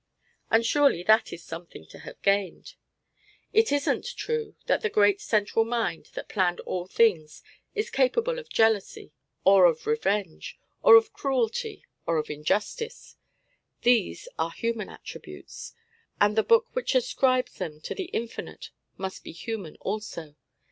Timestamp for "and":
0.49-0.65, 16.19-16.35